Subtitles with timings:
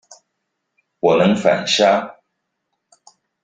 [0.99, 2.21] 我能反殺